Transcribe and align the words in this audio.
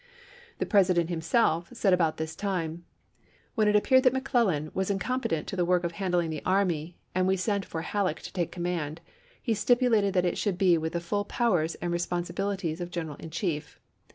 The 0.57 0.65
President 0.65 1.11
himself 1.11 1.69
said 1.73 1.93
about 1.93 2.17
this 2.17 2.35
time:" 2.35 2.85
When 3.53 3.67
it 3.67 3.75
appeared 3.75 4.01
that 4.01 4.13
McClellan 4.13 4.71
was 4.73 4.89
incompetent 4.89 5.45
to 5.45 5.55
the 5.55 5.63
work 5.63 5.83
of 5.83 5.91
handling 5.91 6.31
the 6.31 6.43
army 6.43 6.97
and 7.13 7.27
we 7.27 7.37
sent 7.37 7.65
for 7.65 7.83
HaUeck 7.83 8.15
to 8.21 8.33
take 8.33 8.51
command, 8.51 8.99
he 9.43 9.53
stipulated 9.53 10.15
that 10.15 10.25
it 10.25 10.39
should 10.39 10.57
be 10.57 10.75
with 10.75 10.93
the 10.93 10.99
full 11.01 11.23
powers 11.25 11.75
and 11.75 11.93
responsi 11.93 12.33
bilities 12.33 12.81
of 12.81 12.89
general 12.89 13.17
in 13.17 13.29
chief. 13.29 13.79